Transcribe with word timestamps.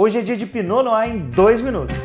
Hoje 0.00 0.16
é 0.20 0.22
dia 0.22 0.36
de 0.36 0.46
Pinot 0.46 0.84
Noir 0.84 1.10
em 1.10 1.18
dois 1.18 1.60
minutos. 1.60 1.96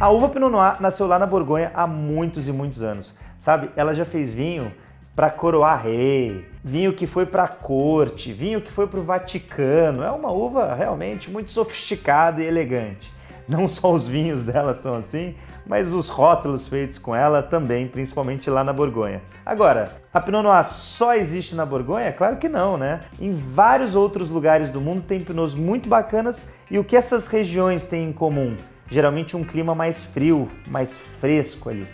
A 0.00 0.10
uva 0.10 0.28
Pinot 0.30 0.50
Noir 0.50 0.82
nasceu 0.82 1.06
lá 1.06 1.16
na 1.16 1.26
Borgonha 1.26 1.70
há 1.72 1.86
muitos 1.86 2.48
e 2.48 2.52
muitos 2.52 2.82
anos. 2.82 3.14
Sabe, 3.38 3.70
ela 3.76 3.94
já 3.94 4.04
fez 4.04 4.32
vinho 4.32 4.74
para 5.14 5.30
coroar 5.30 5.80
rei, 5.80 6.44
vinho 6.64 6.92
que 6.92 7.06
foi 7.06 7.24
para 7.24 7.44
a 7.44 7.48
corte, 7.48 8.32
vinho 8.32 8.60
que 8.60 8.72
foi 8.72 8.88
para 8.88 8.98
o 8.98 9.04
Vaticano. 9.04 10.02
É 10.02 10.10
uma 10.10 10.32
uva 10.32 10.74
realmente 10.74 11.30
muito 11.30 11.52
sofisticada 11.52 12.42
e 12.42 12.46
elegante. 12.46 13.12
Não 13.46 13.68
só 13.68 13.92
os 13.92 14.06
vinhos 14.06 14.42
dela 14.42 14.72
são 14.72 14.96
assim, 14.96 15.34
mas 15.66 15.92
os 15.92 16.08
rótulos 16.08 16.66
feitos 16.66 16.98
com 16.98 17.14
ela 17.14 17.42
também, 17.42 17.86
principalmente 17.86 18.48
lá 18.48 18.64
na 18.64 18.72
Borgonha. 18.72 19.20
Agora, 19.44 19.96
a 20.12 20.20
Pinot 20.20 20.42
Noir 20.42 20.64
só 20.64 21.14
existe 21.14 21.54
na 21.54 21.66
Borgonha? 21.66 22.12
Claro 22.12 22.36
que 22.36 22.48
não, 22.48 22.76
né? 22.76 23.02
Em 23.20 23.34
vários 23.34 23.94
outros 23.94 24.30
lugares 24.30 24.70
do 24.70 24.80
mundo 24.80 25.02
tem 25.02 25.20
pinots 25.20 25.54
muito 25.54 25.88
bacanas 25.88 26.48
e 26.70 26.78
o 26.78 26.84
que 26.84 26.96
essas 26.96 27.26
regiões 27.26 27.84
têm 27.84 28.08
em 28.08 28.12
comum? 28.12 28.56
Geralmente 28.90 29.36
um 29.36 29.44
clima 29.44 29.74
mais 29.74 30.04
frio, 30.04 30.48
mais 30.66 30.96
fresco 31.20 31.68
ali. 31.68 31.86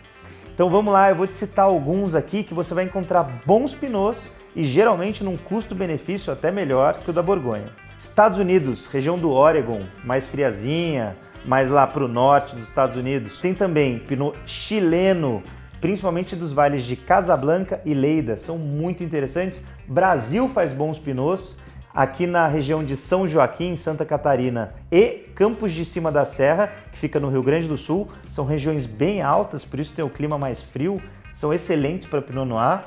Então 0.54 0.70
vamos 0.70 0.92
lá, 0.92 1.10
eu 1.10 1.16
vou 1.16 1.26
te 1.26 1.34
citar 1.34 1.64
alguns 1.64 2.14
aqui 2.14 2.44
que 2.44 2.54
você 2.54 2.74
vai 2.74 2.84
encontrar 2.84 3.42
bons 3.44 3.74
pinots 3.74 4.30
e 4.54 4.64
geralmente 4.64 5.24
num 5.24 5.36
custo-benefício 5.36 6.32
até 6.32 6.50
melhor 6.50 7.00
que 7.02 7.10
o 7.10 7.12
da 7.12 7.22
Borgonha. 7.22 7.70
Estados 7.98 8.38
Unidos, 8.38 8.86
região 8.86 9.18
do 9.18 9.30
Oregon, 9.30 9.82
mais 10.04 10.26
friazinha, 10.26 11.16
mais 11.44 11.70
lá 11.70 11.86
para 11.86 12.04
o 12.04 12.08
norte 12.08 12.54
dos 12.54 12.68
Estados 12.68 12.96
Unidos. 12.96 13.40
Tem 13.40 13.54
também 13.54 13.98
pinot 13.98 14.36
chileno, 14.46 15.42
principalmente 15.80 16.36
dos 16.36 16.52
vales 16.52 16.84
de 16.84 16.96
Casablanca 16.96 17.80
e 17.84 17.94
Leida, 17.94 18.36
são 18.36 18.58
muito 18.58 19.02
interessantes. 19.02 19.64
Brasil 19.86 20.48
faz 20.48 20.72
bons 20.72 20.98
pinots, 20.98 21.56
aqui 21.94 22.26
na 22.26 22.46
região 22.46 22.84
de 22.84 22.96
São 22.96 23.26
Joaquim, 23.26 23.74
Santa 23.74 24.04
Catarina 24.04 24.74
e 24.92 25.30
Campos 25.34 25.72
de 25.72 25.84
Cima 25.84 26.12
da 26.12 26.24
Serra, 26.24 26.72
que 26.92 26.98
fica 26.98 27.18
no 27.18 27.30
Rio 27.30 27.42
Grande 27.42 27.66
do 27.66 27.76
Sul, 27.76 28.08
são 28.30 28.44
regiões 28.44 28.86
bem 28.86 29.22
altas, 29.22 29.64
por 29.64 29.80
isso 29.80 29.92
tem 29.92 30.04
o 30.04 30.10
clima 30.10 30.38
mais 30.38 30.62
frio, 30.62 31.02
são 31.32 31.52
excelentes 31.52 32.06
para 32.06 32.22
Pinot 32.22 32.46
Noir. 32.46 32.84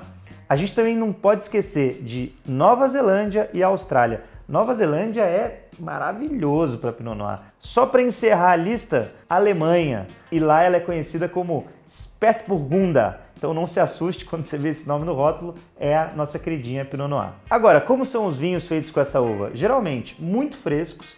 A 0.54 0.56
gente 0.56 0.76
também 0.76 0.96
não 0.96 1.12
pode 1.12 1.42
esquecer 1.42 2.04
de 2.04 2.32
Nova 2.46 2.88
Zelândia 2.88 3.50
e 3.56 3.64
Austrália. 3.64 4.22
Nova 4.48 4.76
Zelândia 4.76 5.23
é 5.23 5.64
maravilhoso 5.80 6.78
para 6.78 6.92
Pinot 6.92 7.18
Noir. 7.18 7.40
Só 7.58 7.88
para 7.88 8.04
encerrar 8.04 8.52
a 8.52 8.56
lista, 8.56 9.12
Alemanha. 9.28 10.06
E 10.31 10.40
lá 10.40 10.62
ela 10.62 10.76
é 10.76 10.80
conhecida 10.80 11.28
como 11.28 11.66
Spätburgunder. 11.90 13.16
Então 13.36 13.52
não 13.52 13.66
se 13.66 13.80
assuste 13.80 14.26
quando 14.26 14.44
você 14.44 14.56
vê 14.56 14.70
esse 14.70 14.88
nome 14.88 15.08
no 15.08 15.16
rótulo, 15.16 15.56
é 15.76 15.98
a 15.98 16.12
nossa 16.16 16.38
queridinha 16.38 16.86
Pinot 16.86 17.09
Noir. 17.09 17.31
Agora, 17.50 17.81
como 17.81 18.06
são 18.06 18.28
os 18.28 18.38
vinhos 18.38 18.68
feitos 18.68 18.92
com 18.92 19.00
essa 19.00 19.20
uva? 19.20 19.50
Geralmente 19.56 20.22
muito 20.22 20.56
frescos, 20.56 21.16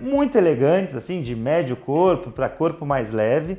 muito 0.00 0.38
elegantes, 0.38 0.96
assim, 0.96 1.20
de 1.20 1.36
médio 1.36 1.76
corpo 1.76 2.30
para 2.30 2.48
corpo 2.48 2.86
mais 2.86 3.12
leve. 3.12 3.58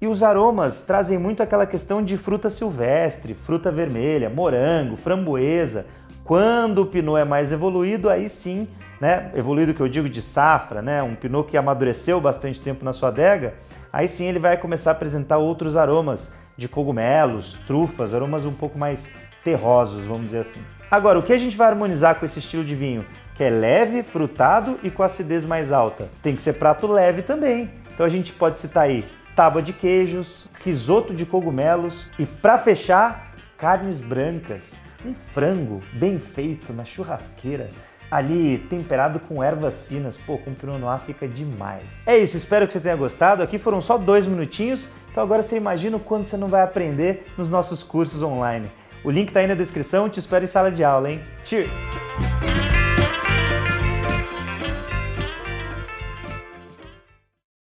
E 0.00 0.06
os 0.06 0.22
aromas 0.22 0.82
trazem 0.82 1.18
muito 1.18 1.42
aquela 1.42 1.66
questão 1.66 2.00
de 2.00 2.16
fruta 2.16 2.48
silvestre, 2.50 3.34
fruta 3.34 3.68
vermelha, 3.68 4.30
morango, 4.30 4.96
framboesa. 4.96 5.86
Quando 6.22 6.82
o 6.82 6.86
pinot 6.86 7.18
é 7.18 7.24
mais 7.24 7.50
evoluído, 7.50 8.08
aí 8.08 8.28
sim, 8.28 8.68
né, 9.00 9.32
evoluído 9.34 9.74
que 9.74 9.80
eu 9.80 9.88
digo 9.88 10.08
de 10.08 10.22
safra, 10.22 10.80
né, 10.80 11.02
um 11.02 11.16
pinot 11.16 11.48
que 11.48 11.56
amadureceu 11.56 12.20
bastante 12.20 12.60
tempo 12.60 12.84
na 12.84 12.92
sua 12.92 13.08
adega, 13.08 13.54
aí 13.92 14.06
sim 14.06 14.26
ele 14.26 14.38
vai 14.38 14.56
começar 14.56 14.90
a 14.90 14.92
apresentar 14.92 15.38
outros 15.38 15.76
aromas 15.76 16.32
de 16.56 16.68
cogumelos, 16.68 17.54
trufas, 17.66 18.14
aromas 18.14 18.44
um 18.44 18.52
pouco 18.52 18.78
mais 18.78 19.10
terrosos, 19.42 20.04
vamos 20.04 20.26
dizer 20.26 20.40
assim. 20.40 20.60
Agora, 20.88 21.18
o 21.18 21.24
que 21.24 21.32
a 21.32 21.38
gente 21.38 21.56
vai 21.56 21.66
harmonizar 21.66 22.20
com 22.20 22.24
esse 22.24 22.38
estilo 22.38 22.64
de 22.64 22.76
vinho? 22.76 23.04
Que 23.34 23.42
é 23.42 23.50
leve, 23.50 24.04
frutado 24.04 24.78
e 24.84 24.90
com 24.90 25.02
acidez 25.02 25.44
mais 25.44 25.72
alta. 25.72 26.08
Tem 26.22 26.36
que 26.36 26.42
ser 26.42 26.52
prato 26.52 26.86
leve 26.86 27.22
também. 27.22 27.70
Então 27.92 28.06
a 28.06 28.08
gente 28.08 28.32
pode 28.32 28.60
citar 28.60 28.84
aí 28.84 29.04
tábua 29.38 29.62
de 29.62 29.72
queijos, 29.72 30.48
risoto 30.64 31.14
de 31.14 31.24
cogumelos 31.24 32.10
e 32.18 32.26
para 32.26 32.58
fechar, 32.58 33.36
carnes 33.56 34.00
brancas. 34.00 34.74
Um 35.06 35.14
frango 35.32 35.80
bem 35.92 36.18
feito 36.18 36.72
na 36.72 36.84
churrasqueira 36.84 37.68
ali 38.10 38.58
temperado 38.68 39.20
com 39.20 39.40
ervas 39.40 39.82
finas. 39.82 40.16
Pô, 40.16 40.38
com 40.38 40.52
Pinot 40.52 40.80
Noir 40.80 40.98
fica 41.06 41.28
demais. 41.28 42.02
É 42.04 42.18
isso, 42.18 42.36
espero 42.36 42.66
que 42.66 42.72
você 42.72 42.80
tenha 42.80 42.96
gostado. 42.96 43.40
Aqui 43.40 43.60
foram 43.60 43.80
só 43.80 43.96
dois 43.96 44.26
minutinhos, 44.26 44.88
então 45.12 45.22
agora 45.22 45.44
você 45.44 45.56
imagina 45.56 45.96
o 45.96 46.00
quanto 46.00 46.28
você 46.28 46.36
não 46.36 46.48
vai 46.48 46.62
aprender 46.62 47.28
nos 47.38 47.48
nossos 47.48 47.84
cursos 47.84 48.24
online. 48.24 48.68
O 49.04 49.10
link 49.10 49.28
está 49.28 49.38
aí 49.38 49.46
na 49.46 49.54
descrição, 49.54 50.08
te 50.08 50.18
espero 50.18 50.42
em 50.42 50.48
sala 50.48 50.72
de 50.72 50.82
aula, 50.82 51.12
hein? 51.12 51.22
Cheers! 51.44 52.07